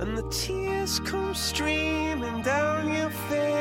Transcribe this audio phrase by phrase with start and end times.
[0.00, 3.54] and the tears come streaming down your face.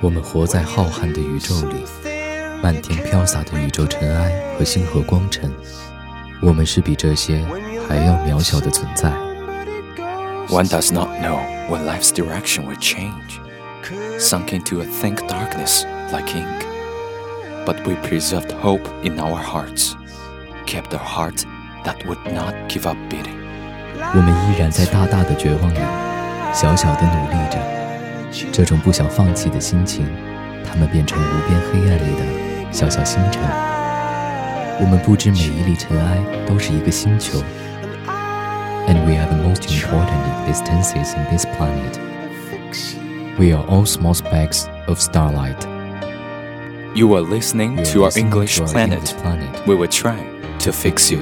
[0.00, 1.84] 我们活在浩瀚的宇宙里，
[2.62, 5.50] 漫天飘洒的宇宙尘埃和星河光尘，
[6.42, 7.44] 我们是比这些
[7.88, 9.10] 还要渺小的存在。
[10.48, 13.40] One does not know when life's direction will change,
[14.18, 16.64] sunk into a thick darkness like ink.
[17.64, 19.96] But we preserved hope in our hearts,
[20.66, 21.44] kept a heart
[21.84, 23.39] that would not give up beating.
[24.13, 25.77] 我们依然在大大的绝望里，
[26.53, 27.57] 小小的努力着。
[28.51, 30.05] 这种不想放弃的心情，
[30.65, 32.23] 它们变成无边黑暗里的
[32.71, 33.41] 小小星辰。
[34.79, 37.37] 我们不知每一粒尘埃都是一个星球
[38.87, 41.99] ，and we are the most important existences in this planet.
[43.37, 45.63] We are all small specks of starlight.
[46.95, 48.97] You are listening to our English planet.
[48.97, 49.65] English planet.
[49.67, 50.17] We will try
[50.59, 51.21] to fix you.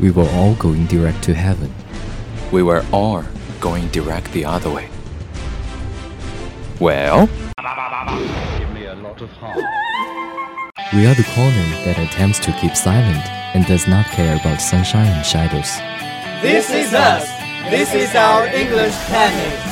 [0.00, 1.72] We were all going direct to heaven.
[2.50, 3.24] We were all
[3.60, 4.88] going direct the other way.
[6.80, 7.28] Well,
[10.92, 15.06] We are the corner that attempts to keep silent and does not care about sunshine
[15.06, 15.78] and shadows.
[16.42, 17.24] This is us.
[17.70, 19.71] This is our English planet.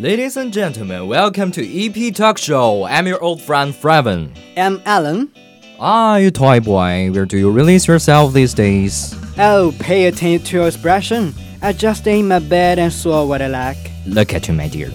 [0.00, 2.84] Ladies and gentlemen, welcome to EP Talk Show.
[2.84, 4.34] I'm your old friend Freven.
[4.56, 5.30] I'm Alan.
[5.78, 9.14] Ah, you toy boy, where do you release yourself these days?
[9.36, 11.34] Oh, pay attention to your expression.
[11.60, 13.76] I just ate my bed and saw what I like.
[14.06, 14.90] Look at you, my dear.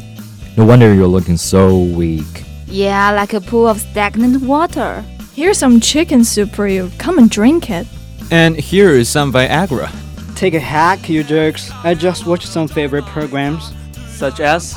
[0.57, 2.43] No wonder you're looking so weak.
[2.65, 5.05] Yeah, like a pool of stagnant water.
[5.35, 6.89] Here's some chicken soup for you.
[6.97, 7.85] Come and drink it.
[8.31, 9.91] And here is some Viagra.
[10.35, 11.69] Take a hack, you jerks.
[11.83, 13.71] I just watched some favorite programs.
[14.07, 14.73] Such as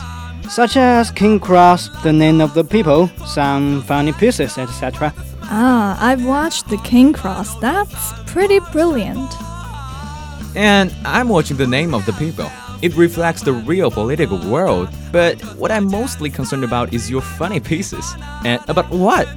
[0.49, 5.13] Such as King Cross, The Name of the People, some funny pieces, etc.
[5.43, 7.57] Ah, I've watched The King Cross.
[7.61, 9.31] That's pretty brilliant.
[10.57, 12.51] And I'm watching the name of the people.
[12.81, 17.61] It reflects the real political world, but what I'm mostly concerned about is your funny
[17.61, 18.15] pieces.
[18.45, 19.29] And about what?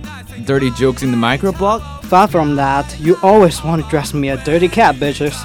[0.45, 1.81] Dirty jokes in the microblog?
[2.05, 5.35] Far from that, you always want to dress me a dirty cat, bitches.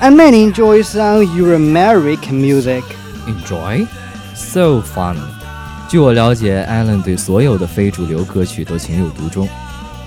[0.00, 2.84] I mainly enjoy some Eurameric music.
[3.26, 3.86] Enjoy?
[4.35, 5.17] So fun.
[5.87, 9.47] 据我了解，Alan 对所有的非主流歌曲都情有独钟。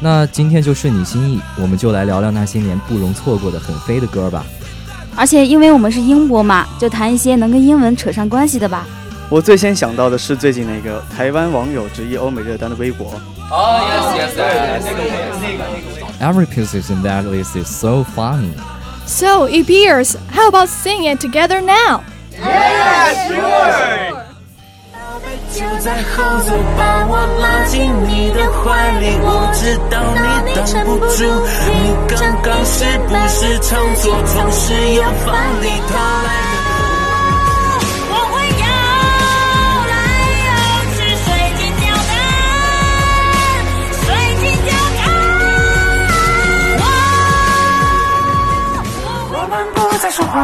[0.00, 4.44] 那今天就顺你心意，我们就来聊聊那些年不容错过的很飞的歌吧。
[5.14, 8.86] 而且因为我们是英播嘛，就谈一些能跟英文扯上关系的吧。
[9.28, 13.12] 我最先想到的是最近那个台湾网友质疑欧美热单的微博。
[13.50, 14.82] Oh, yes, yes, yes.
[16.20, 18.52] Every piece in that list is so funny.
[19.06, 22.02] So, EPers, how about singing it together now?
[25.57, 28.62] 就在后头把我拉进你的怀
[29.00, 30.88] 里，我知道你挡不
[31.18, 31.25] 住，
[31.66, 31.73] 你
[32.07, 32.13] 刚
[32.44, 36.69] 刚是不是唱错，总是要放里头来的。
[38.12, 38.66] 我会摇
[39.90, 39.94] 来
[40.45, 40.50] 摇
[40.94, 42.13] 去，水晶吊杆，
[44.06, 44.06] 水
[44.39, 44.69] 晶吊
[45.00, 45.01] 杆。
[49.34, 50.35] 我们不再说话，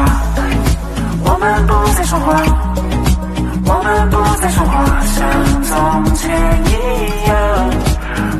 [1.23, 2.72] 我们不再说话。
[3.65, 5.17] 我们不再说话，像
[5.63, 5.71] 从
[6.15, 6.21] 前
[6.65, 6.71] 一
[7.27, 7.33] 样。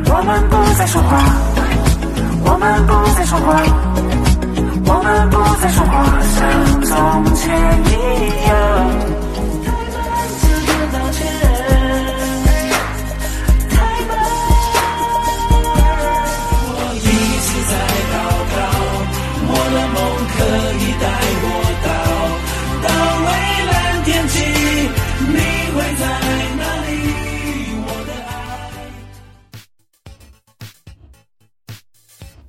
[0.05, 1.11] 我们不再说话，
[2.45, 3.47] 我们不再说话，
[4.85, 5.93] 我们不再说话，
[6.35, 6.39] 像
[6.83, 6.91] 从
[7.35, 7.41] 前
[7.85, 7.91] 一
[8.47, 8.51] 样。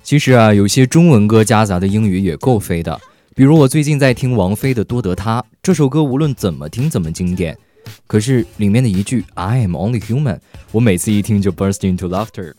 [0.05, 3.01] 其实啊，有些中文歌夹杂的英语也够飞的，
[3.33, 7.57] 比如我最近在听王菲的《多得他》，这首歌无论怎么听怎么经典，
[8.05, 10.37] 可是里面的一句 I am only human，
[10.71, 12.53] 我每次一听就 burst into laughter。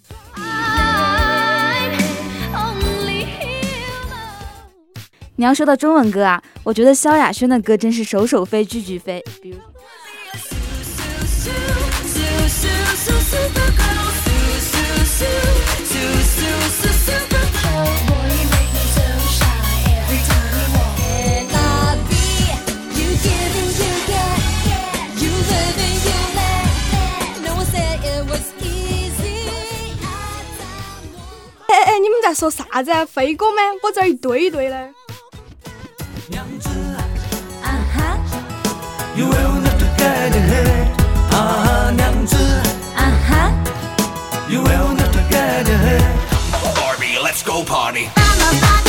[5.37, 9.23] 你要说到中文歌啊，我觉得萧亚轩的歌真是首首飞，句句飞。
[31.69, 32.91] 哎哎，你们在说啥子？
[33.07, 33.57] 飞哥吗？
[33.83, 34.91] 我这儿一堆一堆的
[47.47, 48.86] disco party.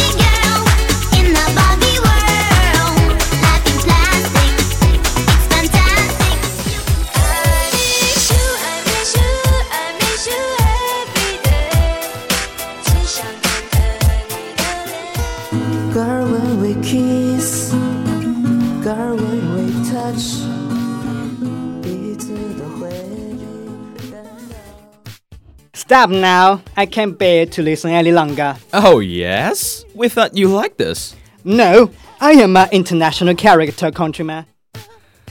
[25.86, 26.62] Stop now!
[26.76, 28.56] I can't bear to listen any longer.
[28.72, 29.84] Oh, yes?
[29.94, 31.14] We thought you liked this.
[31.44, 31.90] No,
[32.20, 34.46] I am an international character, countryman.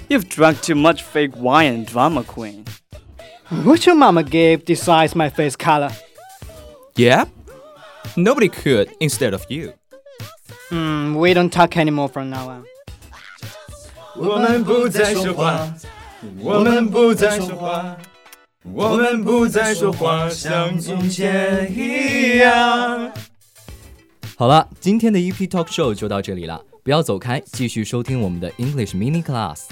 [0.10, 2.66] You've drunk too much fake wine, drama queen.
[3.64, 5.92] What your mama gave decides my face color.
[6.96, 7.26] Yeah?
[8.18, 9.74] Nobody could instead of you.
[10.70, 12.66] Hmm, we don't talk anymore from now on.
[14.18, 15.74] 我们不再说话，
[16.40, 17.98] 我们不再说话。
[18.73, 23.13] 我们不再说话，像从前一样。
[24.37, 29.65] 好了，今天的 EP Talk Show 就到这里了，不要走开，继续收听我们的 English Mini Class。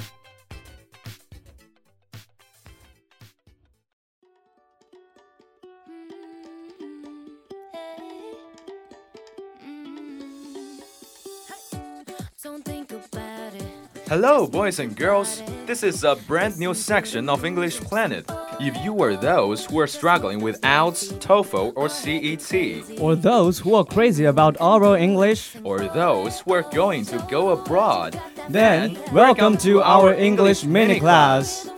[14.09, 15.43] Hello, boys and girls.
[15.67, 18.31] This is a brand new section of English Planet.
[18.61, 23.75] If you are those who are struggling with IELTS, TOEFL, or CET, or those who
[23.75, 28.21] are crazy about oral English, or those who are going to go abroad,
[28.51, 31.71] then welcome to our English mini class.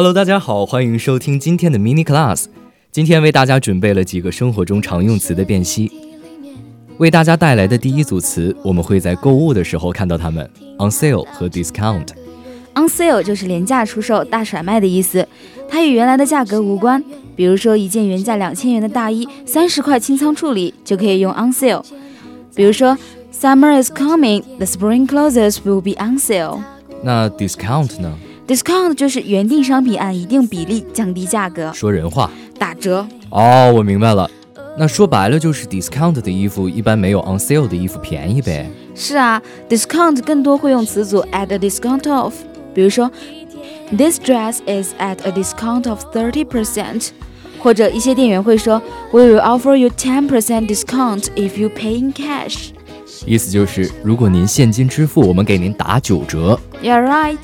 [0.00, 2.46] Hello，大家好，欢迎收听今天的 Mini Class。
[2.90, 5.92] 今天为大家准备了几个生活中常用词的辨析。
[6.96, 12.06] 为大家带来的第一组词，我们会在购物的时候看到它们：on sale 和 discount。
[12.74, 15.28] on sale 就是廉价出售、大甩卖的意思，
[15.68, 17.04] 它与原来的价格无关。
[17.36, 21.84] 比如说，一件原价两千元的大衣，三十块清仓处理，就可以用 on sale。
[22.54, 22.96] 比如说
[23.38, 26.62] ，Summer is coming，the spring clothes will be on sale。
[27.02, 28.18] 那 discount 呢
[28.50, 33.06] ？Discount 就是原定商品按一定比例降低价格，说人话，打折。
[33.28, 34.28] 哦，我明白了，
[34.76, 38.68] 那说白了就是 discount 的衣服一般没有 on sale 的衣服便宜呗。
[38.92, 42.34] 是啊，discount 更多会用词组 at a discount of，
[42.74, 43.08] 比如说
[43.96, 47.10] ，This dress is at a discount of thirty percent，
[47.60, 52.70] 或者一些店员会说，We will offer you ten percent discount if you pay in cash。
[53.24, 56.58] 意思就是如果您现金支付，我们给您打九折。
[56.82, 57.38] You're right。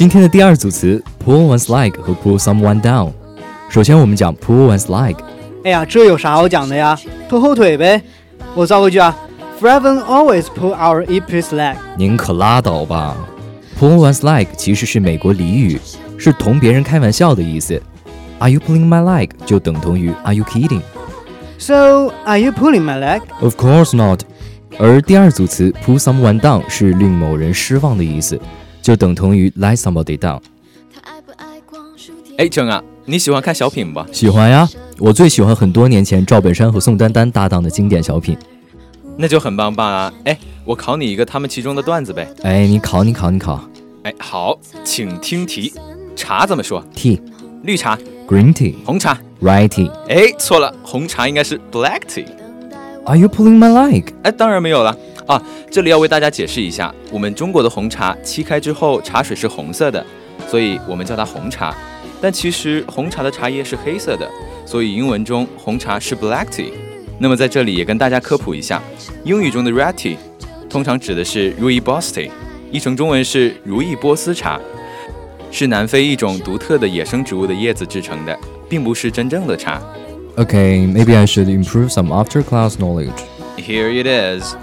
[0.00, 3.12] 今天的第二组词 pull one's leg 和 pull someone down。
[3.68, 5.16] 首先我们讲 pull one's leg。
[5.64, 6.98] 哎呀，这有啥好讲的呀？
[7.28, 8.02] 拖后腿呗。
[8.54, 9.16] 我造个句啊，
[9.60, 11.76] Freven always pull our Epi's leg。
[11.96, 13.16] 您可拉倒吧。
[13.80, 15.80] pull one's leg 其实是美国俚语，
[16.16, 17.80] 是同别人开玩笑的意思。
[18.38, 19.30] Are you pulling my leg？
[19.44, 20.82] 就等同于 Are you kidding？
[21.58, 23.22] So are you pulling my leg?
[23.40, 24.20] Of course not。
[24.78, 28.38] 而第二组词 pull someone down 是令某人失望的意思。
[28.81, 30.39] 就等同于 let somebody down。
[32.37, 34.03] 哎，郑啊，你喜欢看小品不？
[34.11, 38.37] 喜欢呀，我最喜欢很多年前赵本山和宋丹丹搭档的经典小品。
[39.17, 40.11] 那就很棒棒啊！
[40.23, 40.35] 哎，
[40.65, 42.27] 我考你一个他们其中的段子呗。
[42.43, 43.61] 哎，你考，你考，你考。
[44.03, 45.71] 哎，好，请听题。
[46.15, 47.21] 茶怎么说？Tea。
[47.63, 47.95] 绿茶
[48.27, 48.73] ？Green tea。
[48.83, 49.91] 红茶？Right tea。
[50.07, 52.25] 哎，错了，红茶应该是 black tea。
[53.05, 54.05] Are you pulling my leg？
[54.23, 54.97] 哎，当然没有了。
[55.26, 60.04] 啊，这里要为大家解释一下，我们中国的红茶沏开之后，茶水是红色的，
[60.48, 61.74] 所以我们叫它红茶。
[62.20, 64.30] 但其实红茶的茶叶是黑色的，
[64.64, 66.70] 所以英文中红茶是 black tea。
[67.18, 68.82] 那么在这里也跟大家科普一下，
[69.24, 70.16] 英语中的 red tea
[70.68, 72.30] 通常指的是 rooibos tea，
[72.70, 74.60] 译成中文是如意波斯茶，
[75.50, 79.82] 是南非一种独特的野生植物的叶子制成的，并不是真正的茶。
[80.36, 83.10] Okay, maybe I should improve some after class knowledge.
[83.56, 84.54] Here it is.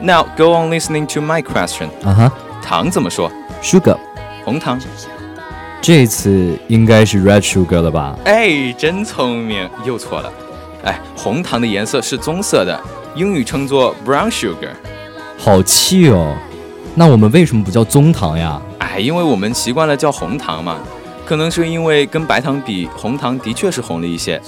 [0.00, 1.88] Now go on listening to my question.
[2.04, 2.32] 啊哈
[2.62, 3.30] 糖怎么说
[3.62, 3.96] ？，sugar，
[4.44, 4.78] 红糖。
[5.80, 8.16] 这次应该是 red sugar 了吧？
[8.24, 10.32] 哎，真聪明，又错了。
[10.82, 12.78] 哎，红糖的颜色是棕色的，
[13.14, 14.70] 英语称作 brown sugar。
[15.38, 16.34] 好气哦！
[16.94, 18.60] 那我们为什么不叫棕糖呀？
[18.78, 20.78] 哎，因为我们习惯了叫红糖嘛，
[21.26, 24.40] 可能是因为跟白糖比，红糖的确是红了一些。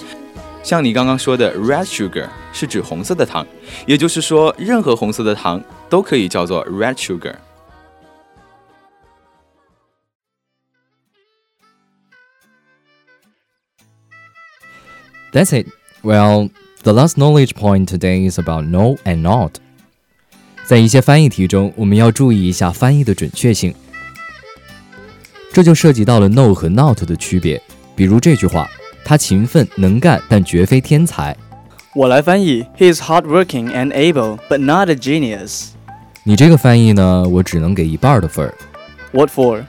[0.66, 3.46] 像你刚刚说的 red sugar 是指红色的糖，
[3.88, 7.36] 也就是说，任何红色的糖都可以叫做 red sugar。
[15.34, 15.68] That's it.
[16.04, 16.50] Well,
[16.84, 19.54] the last knowledge point today is about no and not.
[20.66, 23.74] 在一些翻译题中，我们要注意一下翻译的准确性，
[25.54, 27.62] 这就涉及到了 no 和 not 的区别。
[27.96, 28.70] 比如这句话，
[29.09, 31.35] 他勤奋能干，但绝非天才。
[31.95, 35.69] 我来翻译：He is hardworking and able, but not a genius.
[36.25, 38.53] 你这个翻译呢，我只能给一半的分儿。
[39.13, 39.63] What for?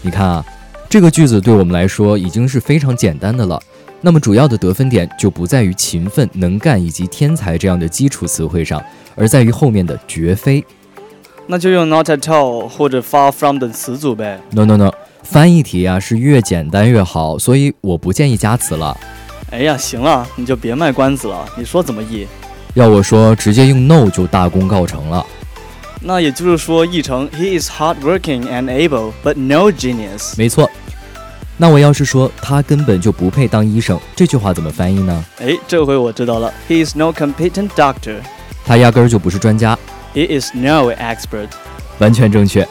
[0.00, 0.44] 你看啊，
[0.88, 3.60] 这个句子对我们来说已经是非常简单的了。
[4.00, 8.82] 那么主要的得分点就不在于勤奋、能干以及天才这样的基础词汇上，
[9.14, 10.64] 而在于后面的绝非。
[11.46, 14.40] 那就用 not at all 或者 far from 等词组呗。
[14.52, 14.90] No no no，
[15.30, 18.96] 翻译题啊是越简单越好，所以我不建议加词了。
[19.50, 22.26] 哎呀，行了，你就别卖关子了，你说怎么译？
[22.72, 25.24] 要我说，直接用 no 就大功告成了。
[26.00, 30.32] 那也就是说，译成 He is hardworking and able, but no genius。
[30.38, 30.70] 没错。
[31.58, 35.24] 那我要是说他根本就不配当医生，这句话怎么翻译呢？
[35.40, 36.50] 哎，这回我知道了。
[36.66, 38.16] He is no competent doctor.
[38.64, 39.78] 他压根儿就不是专家。
[40.14, 41.48] He is no expert.
[41.98, 42.66] 完全正确。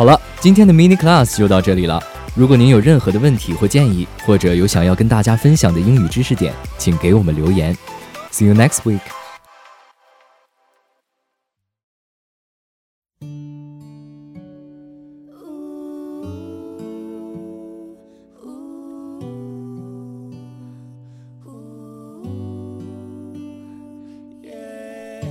[0.00, 2.02] 好了，今天的 mini class 就到这里了。
[2.34, 7.74] 如果您有任何的问题或建议，或者有想要跟大家分享的英语知识点，请给我们留言。
[8.30, 9.00] See you next week.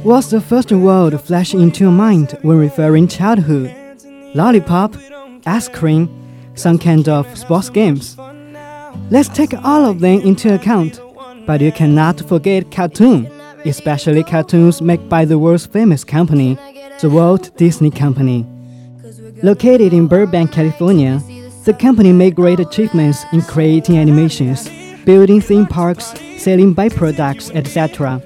[0.03, 3.78] What's the first word flashing into your mind when referring childhood?
[4.34, 4.94] Lollipop,
[5.44, 6.08] ice cream,
[6.54, 8.16] some kind of sports games.
[9.10, 11.00] Let's take all of them into account,
[11.46, 13.26] but you cannot forget cartoon,
[13.64, 16.56] especially cartoons made by the world's famous company,
[17.00, 18.46] the Walt Disney Company.
[19.42, 21.20] Located in Burbank, California,
[21.64, 24.68] the company made great achievements in creating animations,
[25.04, 28.22] building theme parks, selling byproducts, etc.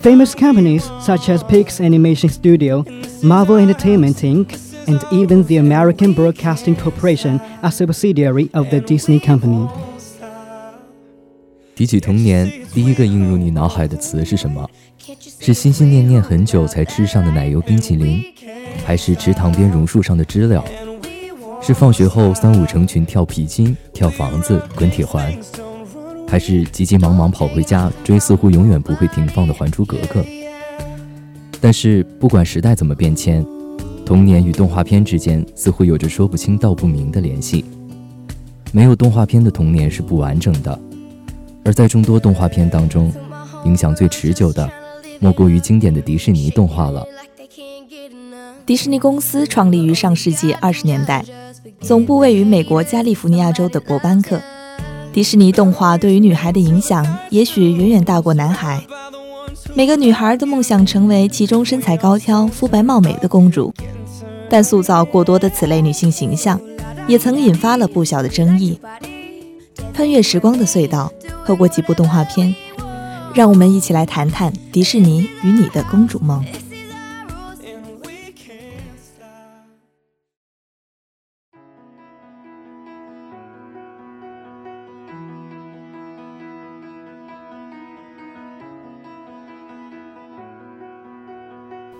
[0.00, 2.84] Famous companies such as Pix Animation Studio,
[3.24, 9.68] Marvel Entertainment Inc., and even the American Broadcasting Corporation a subsidiary of the Disney Company.
[11.76, 14.68] 提起童年，第一个映入你脑海的词是什么？
[15.38, 18.20] 是心心念念很久才吃上的奶油冰淇淋，
[18.84, 20.64] 还是池塘边榕树上的知了？
[21.60, 25.32] 是放学后三五成群跳皮筋、跳房子、滚铁环，
[26.26, 30.20] 还是急急忙忙跑回家追似乎永远不会停放的《还珠格格》？
[31.60, 33.44] 但是不管时代怎么变迁，
[34.08, 37.62] 童年与动画片之间似乎有着说不清道不明的联系。
[38.72, 40.80] 没有动画片的童年是不完整的。
[41.62, 43.12] 而在众多动画片当中，
[43.66, 44.66] 影响最持久的，
[45.20, 47.06] 莫过于经典的迪士尼动画了。
[48.64, 51.22] 迪士尼公司创立于上世纪二十年代，
[51.82, 54.40] 总部位于美国加利福尼亚州的伯班克。
[55.12, 58.82] 迪士尼动画对于女孩的影响，也许远远大过男孩。
[59.74, 63.72] 每个女孩都梦想成为其中身材高挑、肤白貌美的公主，
[64.50, 66.60] 但塑造过多的此类女性形象，
[67.06, 68.80] 也曾引发了不小的争议。
[69.92, 71.12] 穿越时光的隧道，
[71.44, 72.54] 透过几部动画片，
[73.34, 76.44] 让我们一起来谈谈迪士尼与你的公主梦。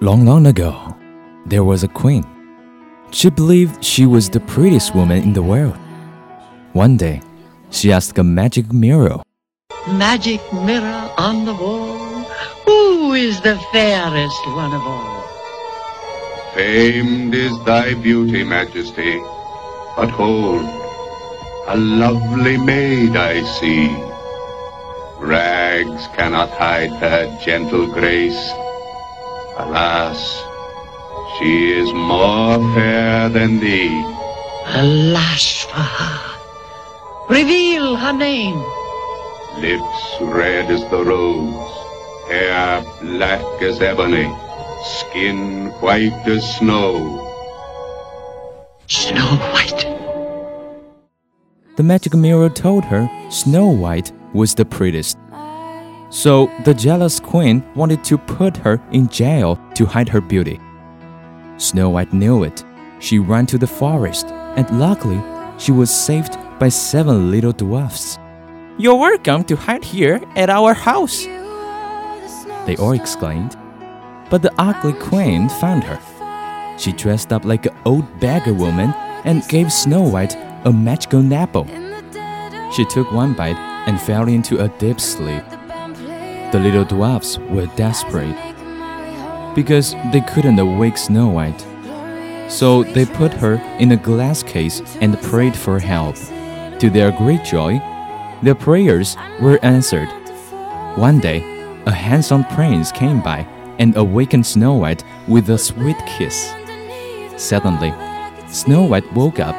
[0.00, 0.72] Long, long ago,
[1.48, 2.22] there was a queen.
[3.10, 5.76] She believed she was the prettiest woman in the world.
[6.72, 7.22] One day,
[7.70, 9.22] she asked a magic mirror,
[9.92, 12.24] Magic mirror on the wall,
[12.66, 15.24] who is the fairest one of all?
[16.54, 19.18] Famed is thy beauty, Majesty.
[19.96, 20.66] But hold,
[21.68, 23.88] a lovely maid I see.
[25.18, 28.52] Rags cannot hide her gentle grace.
[29.56, 30.44] Alas,
[31.38, 33.88] she is more fair than thee.
[34.66, 36.38] Alas for her.
[37.30, 38.58] Reveal her name.
[39.60, 41.70] lips red as the rose,
[42.28, 44.26] hair black as ebony,
[44.84, 47.24] skin white as snow.
[48.86, 49.84] Snow White.
[51.76, 55.18] The magic mirror told her Snow White was the prettiest.
[56.10, 60.58] So the jealous queen wanted to put her in jail to hide her beauty.
[61.58, 62.64] Snow White knew it.
[63.00, 65.20] She ran to the forest, and luckily,
[65.58, 68.18] she was saved by seven little dwarfs.
[68.78, 71.26] You're welcome to hide here at our house,
[72.68, 73.56] they all exclaimed.
[74.28, 75.98] But the ugly queen found her.
[76.78, 78.92] She dressed up like an old beggar woman
[79.24, 80.36] and gave Snow White
[80.66, 81.66] a magical apple.
[82.74, 83.56] She took one bite
[83.88, 85.42] and fell into a deep sleep.
[86.52, 88.36] The little dwarfs were desperate
[89.58, 91.66] because they couldn't awake Snow White.
[92.48, 96.14] So they put her in a glass case and prayed for help.
[96.78, 97.82] To their great joy,
[98.40, 100.06] their prayers were answered.
[100.94, 101.40] One day,
[101.86, 103.40] a handsome prince came by
[103.80, 106.54] and awakened Snow White with a sweet kiss.
[107.36, 107.92] Suddenly,
[108.46, 109.56] Snow White woke up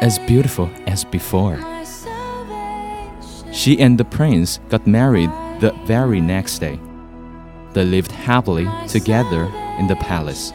[0.00, 1.58] as beautiful as before.
[3.50, 6.78] She and the prince got married the very next day.
[7.74, 9.46] They lived happily together
[9.80, 10.50] in the palace.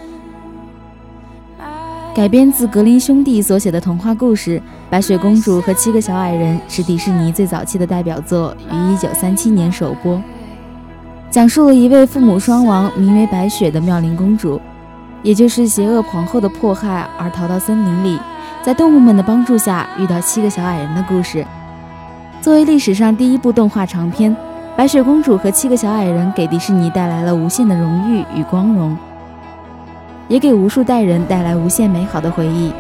[2.13, 4.59] 改编自格林兄弟所写的童话故事
[4.89, 10.21] 《白雪公主和七个小矮人》是迪士尼最早期的代表作，于1937年首播。
[11.29, 14.59] 讲述了一位父母双亡、名为白雪的妙龄公主，
[15.21, 18.19] 也就是邪恶皇后的迫害而逃到森林里，
[18.63, 21.45] 在动物们的帮助下遇到七个小矮人的故事。
[22.41, 24.35] 作为历史上第一部动画长片，
[24.77, 28.95] 《白雪公主和七个小矮人》给迪士尼带来了无限的荣誉与光荣。
[30.27, 32.71] 也给无数代人带来无限美好的回忆。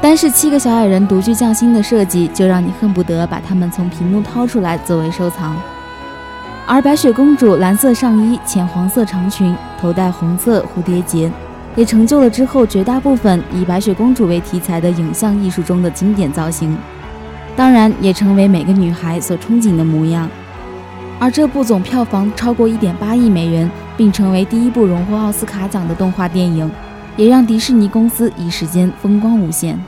[0.00, 5.54] 单是七个小矮人独具匠心的设计，就让你恨不得把他们从屏幕掏出来作为收藏。
[6.66, 11.30] 而白雪公主蓝色上衣、浅黄色长裙，头戴红色蝴蝶结，
[11.76, 16.74] 也成就了之后绝大部分以白雪公主为题材的影像艺术中的经典造型。
[17.54, 20.26] 当然，也成为每个女孩所憧憬的模样。
[21.20, 26.68] 而这部总票房超过1.8亿美元，并成为第一部荣获奥斯卡奖的动画电影，
[27.14, 29.78] 也让迪士尼公司一时间风光无限。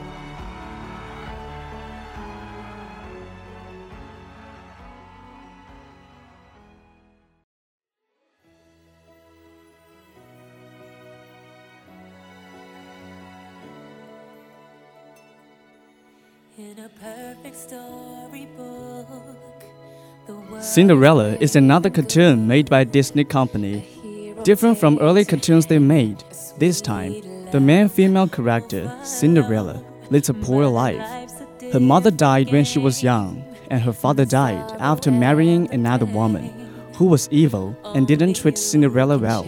[20.61, 23.85] Cinderella is another cartoon made by Disney Company.
[24.45, 26.23] Different from early cartoons they made,
[26.59, 31.03] this time, the main female character, Cinderella, leads a poor life.
[31.73, 36.51] Her mother died when she was young, and her father died after marrying another woman,
[36.95, 39.45] who was evil and didn't treat Cinderella well.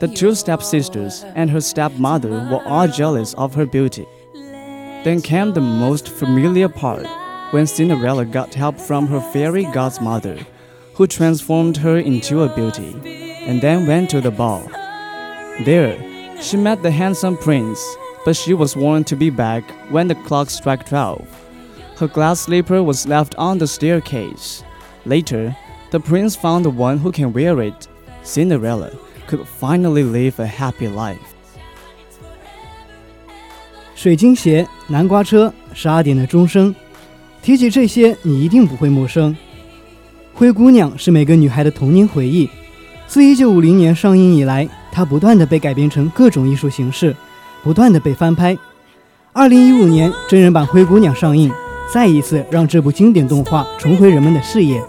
[0.00, 4.06] The two stepsisters and her stepmother were all jealous of her beauty.
[5.04, 7.06] Then came the most familiar part
[7.51, 10.37] when Cinderella got help from her fairy godmother,
[10.93, 12.95] who transformed her into a beauty,
[13.45, 14.63] and then went to the ball.
[15.65, 15.97] There,
[16.41, 17.79] she met the handsome prince,
[18.25, 21.27] but she was warned to be back when the clock struck 12.
[21.97, 24.63] Her glass slipper was left on the staircase.
[25.05, 25.55] Later,
[25.91, 27.87] the prince found the one who can wear it.
[28.23, 28.91] Cinderella
[29.27, 31.19] could finally live a happy life.
[33.95, 36.73] 水晶鞋、南瓜车、十二点的钟声，
[37.46, 39.36] 提起这些，你一定不会陌生。
[40.34, 42.50] 灰姑娘是每个女孩的童年回忆。
[43.06, 47.14] 自1950年上映以来，它不断的被改编成各种艺术形式，
[47.62, 48.58] 不断的被翻拍。
[49.32, 51.48] 2015年，真人版《灰姑娘》上映，
[51.94, 54.82] 再一次让这部经典动画重回人们的视野。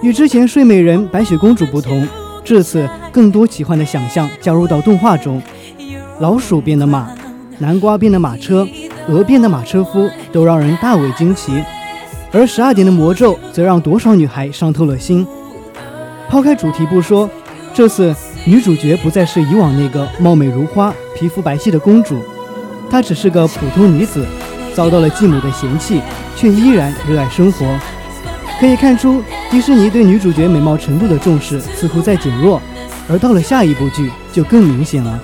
[0.00, 2.08] 与之前《睡美人》《白雪公主》不同，
[2.42, 5.42] 这次更多奇幻的想象加入到动画中。
[6.18, 7.10] 老鼠变的马，
[7.58, 8.66] 南瓜变的马车，
[9.08, 11.62] 鹅变的马车夫，都让人大为惊奇。
[12.32, 15.26] 而十二点的魔咒则让多少女孩伤透了心。
[16.28, 17.28] 抛开主题不说，
[17.72, 18.14] 这次
[18.44, 22.20] 女主角不再是以往那个貌美如花、皮肤白皙的公主，
[22.90, 24.26] 她只是个普通女子，
[24.74, 26.00] 遭到了继母的嫌弃，
[26.34, 27.66] 却依然热爱生活。
[28.58, 32.60] 可以看出，迪士尼对女主角美貌程度的重视似乎在减弱，
[33.08, 35.20] 而到了下一部剧就更明显了。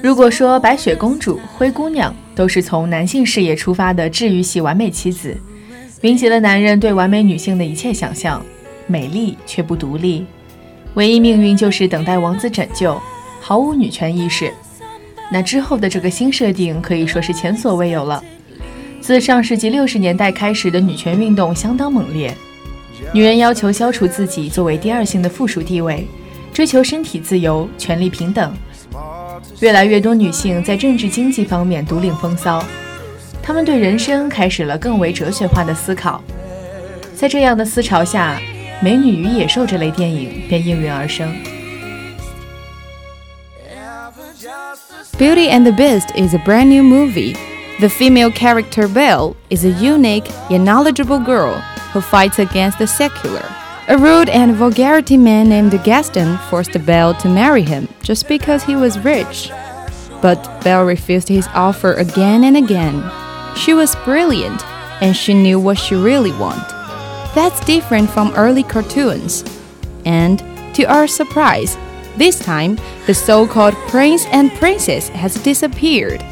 [0.00, 5.36] 如果说白雪公主、灰姑娘都是从男性视野出发的治愈系完美妻子，
[6.00, 8.44] 铭记了男人对完美女性的一切想象，
[8.86, 10.24] 美丽却不独立，
[10.94, 13.00] 唯一命运就是等待王子拯救，
[13.40, 14.52] 毫无女权意识。
[15.32, 18.22] 那之后的这个新设定可以说是前所未有了。
[19.00, 22.32] 自上世纪六十年代开始的女权运动相当猛烈，
[23.12, 26.06] 女人要求消除自己作为第二性的附属地位，
[26.52, 28.54] 追求身体自由、权利平等。
[29.60, 32.62] 越来越多女性在政治经济方面独领风骚，
[33.42, 36.22] 她们对人生开始了更为哲学化的思考。
[37.16, 38.38] 在这样的思潮下，
[38.84, 41.28] 《美女与野兽》这类电影便应运而生。
[45.20, 47.34] 《Beauty and the Beast》is a brand new movie.
[47.80, 51.60] The female character Belle is a unique yet knowledgeable girl
[51.92, 53.42] who fights against the secular.
[53.90, 58.76] A rude and vulgarity man named Gaston forced Belle to marry him just because he
[58.76, 59.50] was rich.
[60.20, 63.02] But Belle refused his offer again and again.
[63.56, 64.62] She was brilliant,
[65.00, 66.68] and she knew what she really wanted.
[67.34, 69.42] That's different from early cartoons.
[70.04, 70.40] And,
[70.74, 71.78] to our surprise,
[72.18, 76.22] this time the so called prince and princess has disappeared.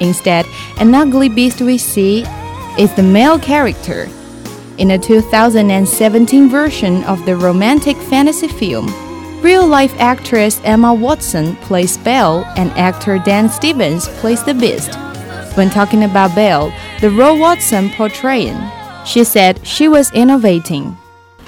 [0.00, 0.44] Instead,
[0.78, 2.26] an ugly beast we see
[2.78, 4.10] is the male character
[4.78, 8.86] in a 2017 version of the romantic fantasy film.
[9.42, 14.94] Real life actress Emma Watson plays Belle, and actor Dan Stevens plays the Beast.
[15.56, 18.58] When talking about Belle, the role Watson portraying,
[19.04, 20.96] she said she was innovating.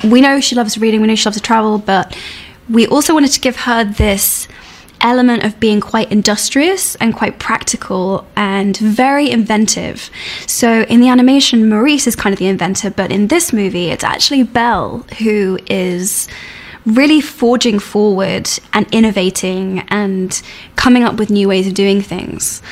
[0.04, 2.16] We know she loves reading, we know she loves to travel, but
[2.68, 4.46] we also wanted to give her this
[5.00, 10.10] element of being quite industrious and quite practical and very inventive.
[10.46, 14.04] So in the animation, Maurice is kind of the inventor, but in this movie, it's
[14.04, 16.28] actually Belle who is
[16.86, 20.40] really forging forward and innovating and
[20.76, 22.62] coming up with new ways of doing things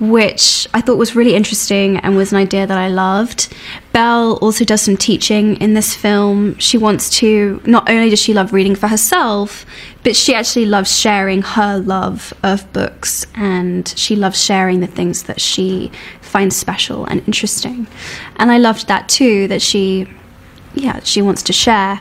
[0.00, 3.54] which I thought was really interesting and was an idea that I loved.
[3.92, 6.58] Belle also does some teaching in this film.
[6.58, 9.66] She wants to, not only does she love reading for herself,
[10.02, 15.24] but she actually loves sharing her love of books and she loves sharing the things
[15.24, 17.86] that she finds special and interesting.
[18.36, 20.08] And I loved that too, that she,
[20.74, 22.00] yeah, she wants to share.《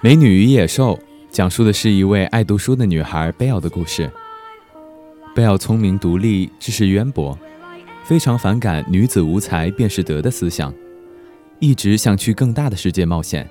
[0.00, 0.94] 美女与野兽》
[1.28, 4.08] 讲述的是一位爱读书的女孩贝奥的故事。
[5.34, 7.36] 贝奥聪明独立，知识渊博，
[8.04, 10.72] 非常反感“女子无才便是德”的思想，
[11.58, 13.48] 一直想去更大的世界冒险。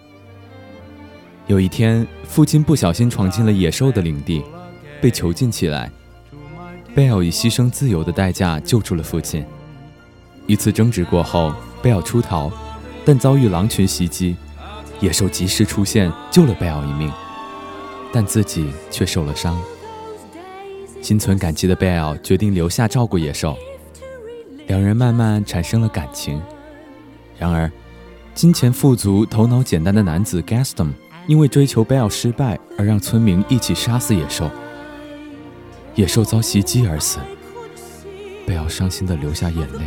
[1.47, 4.41] 有一天，父亲不小心闯进了野兽的领地，
[5.01, 5.91] 被囚禁起来。
[6.95, 9.45] 贝奥以牺牲自由的代价救出了父亲。
[10.45, 12.49] 一次争执过后，贝奥出逃。
[13.03, 14.36] 但遭遇狼群袭击，
[14.99, 17.12] 野兽及时出现救了贝奥一命，
[18.12, 19.60] 但自己却受了伤。
[21.01, 23.55] 心存感激的贝奥决定留下照顾野兽，
[24.67, 26.41] 两人慢慢产生了感情。
[27.38, 27.71] 然而，
[28.33, 30.91] 金钱富足、头脑简单的男子 Gaston
[31.27, 34.49] 因为追求贝奥失败而让村民一起杀死野兽，
[35.95, 37.19] 野兽遭袭击而死。
[38.45, 39.86] 贝奥伤心地流下眼泪，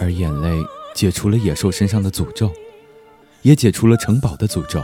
[0.00, 0.62] 而眼泪。
[0.94, 2.48] 解除了野兽身上的诅咒，
[3.44, 4.82] 也解除了城堡的诅咒。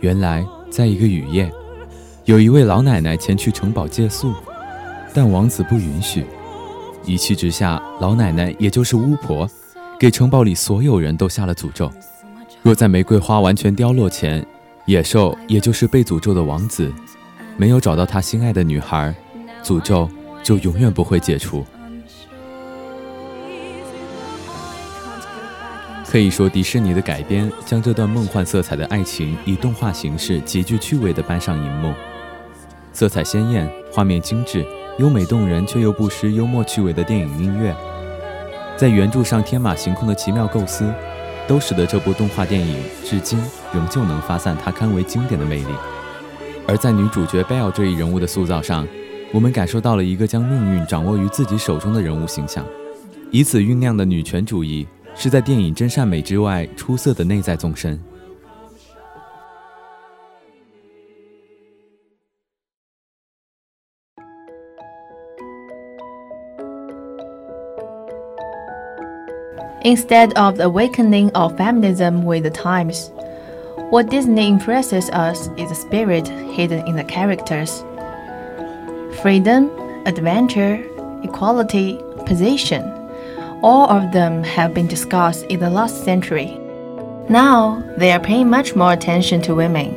[0.00, 1.52] 原来，在一个雨夜，
[2.24, 4.32] 有一位老奶奶前去城堡借宿，
[5.12, 6.24] 但王子不允许。
[7.04, 9.50] 一气之下，老奶奶也就是巫婆，
[9.98, 11.90] 给城堡里所有人都下了诅咒：
[12.62, 14.44] 若在玫瑰花完全凋落前，
[14.86, 16.92] 野兽也就是被诅咒的王子，
[17.56, 19.12] 没有找到他心爱的女孩，
[19.64, 20.08] 诅咒
[20.44, 21.66] 就永远不会解除。
[26.12, 31.94] 可以说，迪士尼的改编将这段梦幻色彩的爱情以动画形式极具趣味地搬上荧幕，
[32.92, 34.62] 色彩鲜艳，画面精致，
[34.98, 37.74] 优美动人却又不失幽默趣味的电影音乐，
[38.76, 40.84] 在原著上天马行空的奇妙构思，
[41.48, 45.74] 都使得这部动画电影至今仍旧能发散它堪为经典的魅力。
[46.68, 48.86] 而在女主角贝尔这一人物的塑造上，
[49.32, 52.62] 我们感受到了一个将命运掌握于自己手中的人物形象，
[53.30, 54.86] 以此酝酿的女权主义。
[55.15, 57.99] 是在电影真善美之外出色的内在纵深。
[69.87, 73.09] Instead of the awakening of feminism with the times,
[73.89, 77.85] what Disney impresses us is the spirit hidden in the characters.
[79.21, 79.71] Freedom,
[80.05, 80.83] adventure,
[81.23, 82.83] equality, position.
[83.62, 86.58] All of them have been discussed in the last century.
[87.28, 89.96] Now, they are paying much more attention to women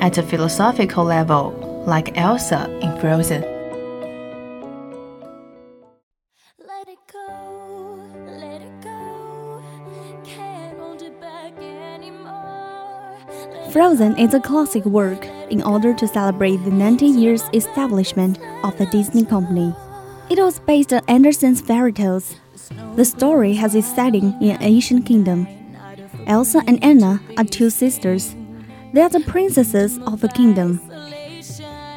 [0.00, 1.50] at a philosophical level,
[1.84, 3.42] like Elsa in Frozen.
[13.72, 18.86] Frozen is a classic work in order to celebrate the 90 years establishment of the
[18.86, 19.74] Disney Company.
[20.28, 22.34] It was based on Andersen's fairy tales.
[22.96, 25.46] The story has its setting in an ancient kingdom.
[26.26, 28.34] Elsa and Anna are two sisters.
[28.92, 30.80] They are the princesses of the kingdom.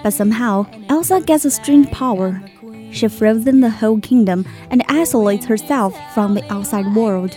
[0.03, 2.39] But somehow, Elsa gets a strange power.
[2.91, 7.35] She frozen the whole kingdom and isolates herself from the outside world.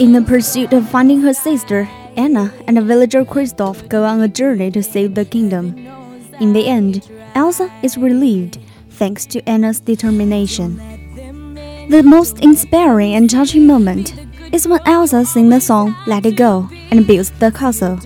[0.00, 4.26] In the pursuit of finding her sister, Anna and the villager Kristoff go on a
[4.26, 5.78] journey to save the kingdom.
[6.40, 8.58] In the end, Elsa is relieved
[8.97, 10.79] thanks to Anna's determination.
[11.89, 14.13] The most inspiring and touching moment
[14.51, 17.99] is when Elsa sings the song Let It Go and builds the castle.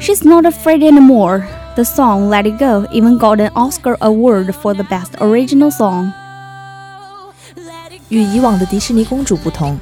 [0.00, 1.46] She's not afraid anymore.
[1.76, 6.12] The song Let It Go even got an Oscar award for the best original song.
[8.08, 9.78] 与以往的迪士尼公主不同，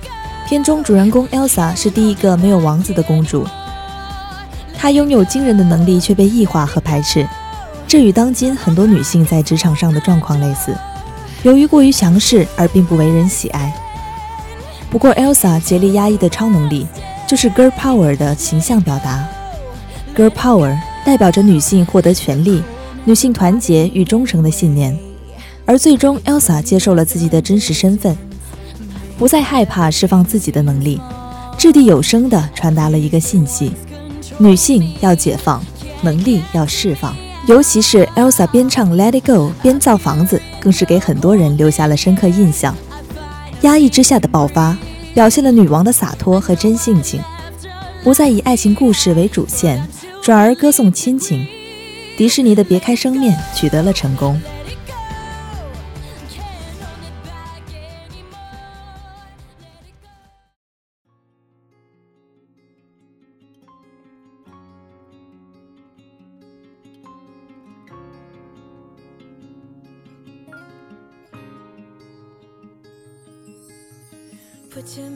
[0.48, 3.46] 片中主人公 Elsa 是第一个没有王子的公主。
[4.76, 7.26] 她拥有惊人的能力，却被异化和排斥。
[7.91, 10.73] 这与当今很多女性在职场上的状况类似，
[11.43, 13.69] 由于过于强势而并不为人喜爱。
[14.89, 16.87] 不过，Elsa 竭力压抑的超能力
[17.27, 19.27] 就是 Girl Power 的形象表达。
[20.15, 22.63] Girl Power 代表着女性获得权利、
[23.03, 24.97] 女性团结与忠诚的信念。
[25.65, 28.15] 而最终，Elsa 接受了自己的真实身份。
[29.17, 31.01] 不再害怕释放自己的能力，
[31.57, 33.73] 掷地有声地传达了一个信息：
[34.37, 35.61] 女性要解放，
[36.01, 37.13] 能力要释放。
[37.47, 42.75] 尤其是 Elsa 边唱 Let It Go 边造房子，更是给很多人留下了深刻印象。
[43.61, 44.77] 压抑之下的爆发，
[45.13, 47.19] 表现了女王的洒脱和真性情，
[48.03, 49.85] 不再以爱情故事为主线，
[50.21, 51.45] 转而歌颂亲情。
[52.15, 54.39] 迪士尼的别开生面取得了成功。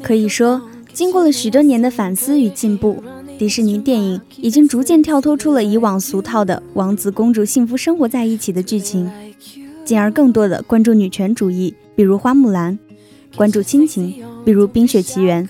[0.05, 0.61] 可以说，
[0.93, 3.03] 经过了许多年的反思与进步，
[3.39, 9.09] 迪士尼电影已经逐渐跳脱出了以往俗套的王子公主幸福生活在一起的剧情，
[9.83, 12.77] 进而更多的关注女权主义，比如《花木兰》；
[13.35, 15.47] 关注亲情，比如《冰雪奇缘》。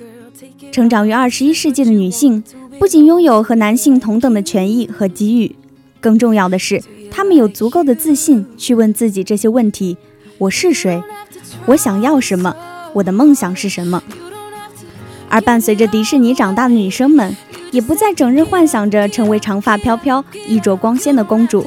[0.71, 2.41] 成长于二十一世纪的女性，
[2.79, 5.53] 不仅拥有和男性同等的权益和机遇，
[5.99, 9.97] 更重要的是，她们有足够的自信去问自己这些问题：
[10.37, 11.03] 我是谁？
[11.65, 12.55] 我想要什么？
[12.93, 14.01] 我的梦想是什么？
[15.29, 17.35] 而伴随着迪士尼长大的女生们，
[17.71, 21.65] 也不再整日幻想着成为长发飘飘、衣着光鲜的公主，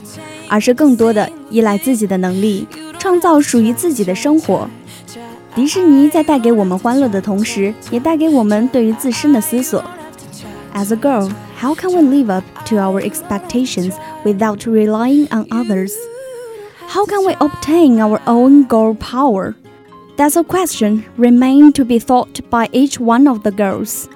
[0.48, 2.66] 而是更多的依赖自己的能力，
[2.98, 4.68] 创造属于自己的生活。
[5.54, 9.82] 迪士尼在带给我们欢乐的同时，也带给我们对于自身的思索。
[10.74, 13.94] As a girl, how can we live up to our expectations
[14.24, 15.92] without relying on others?
[16.86, 19.54] How can we obtain our own girl power?
[20.18, 24.08] That's a question remain to be thought by each one of the girls.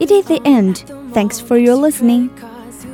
[0.00, 0.90] It is the end.
[1.12, 2.30] Thanks for your listening.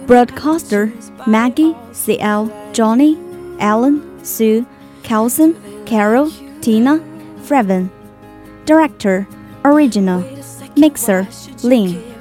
[0.08, 0.92] Broadcaster
[1.28, 3.16] Maggie, CL, Johnny,
[3.60, 4.66] Alan, Sue,
[5.04, 5.54] Kelson,
[5.86, 6.98] Carol, Tina,
[7.46, 7.88] Freven.
[8.64, 9.28] Director
[9.64, 10.24] Original.
[10.76, 11.28] Mixer
[11.62, 12.11] Lin.